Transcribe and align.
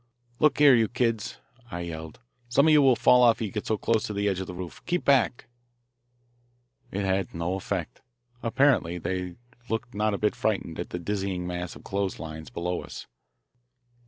"Look 0.39 0.57
here, 0.57 0.73
you 0.73 0.87
kids," 0.87 1.37
I 1.69 1.81
yelled, 1.81 2.19
"some 2.49 2.65
of 2.65 2.71
you 2.73 2.81
will 2.81 2.95
fall 2.95 3.21
off 3.21 3.37
if 3.37 3.41
you 3.43 3.51
get 3.51 3.67
so 3.67 3.77
close 3.77 4.01
to 4.07 4.13
the 4.13 4.27
edge 4.27 4.39
of 4.39 4.47
the 4.47 4.53
roof. 4.55 4.83
Keep 4.87 5.05
back." 5.05 5.45
It 6.89 7.05
had 7.05 7.35
no 7.35 7.53
effect. 7.53 8.01
Apparently 8.41 8.97
they 8.97 9.35
looked 9.69 9.93
not 9.93 10.15
a 10.15 10.17
bit 10.17 10.35
frightened 10.35 10.79
at 10.79 10.89
the 10.89 10.97
dizzy 10.97 11.37
mass 11.37 11.75
of 11.75 11.83
clothes 11.83 12.17
lines 12.17 12.49
below 12.49 12.81
us. 12.81 13.05